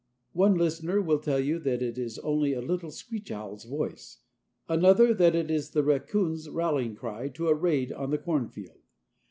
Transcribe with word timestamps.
One 0.33 0.55
listener 0.55 0.99
will 0.99 1.19
tell 1.19 1.39
you 1.39 1.59
that 1.59 1.83
it 1.83 1.95
is 1.95 2.17
only 2.17 2.53
a 2.53 2.59
little 2.61 2.89
screech 2.89 3.31
owl's 3.31 3.65
voice, 3.65 4.17
another 4.67 5.13
that 5.13 5.35
it 5.35 5.51
is 5.51 5.69
the 5.69 5.83
raccoon's 5.83 6.49
rallying 6.49 6.95
cry 6.95 7.27
to 7.29 7.49
a 7.49 7.53
raid 7.53 7.91
on 7.93 8.09
the 8.09 8.17
cornfield. 8.17 8.79